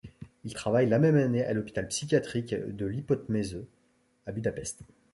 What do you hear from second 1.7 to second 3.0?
psychiatrique de